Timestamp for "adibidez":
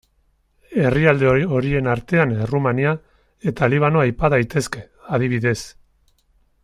5.19-5.57